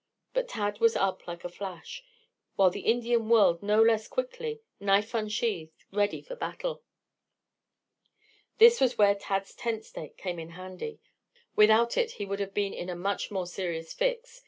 [0.33, 2.01] But Tad was up like a flash,
[2.55, 6.81] while the Indian whirled no less quickly, knife unsheathed, ready for battle.
[8.57, 11.01] This was where Tad's tent stake came in handy.
[11.55, 14.39] Without it he would have been in a much more serious fix.